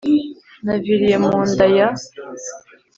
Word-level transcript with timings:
Naviriye 0.65 1.15
mu 1.23 1.35
nda 1.49 1.65
ya 1.75 1.87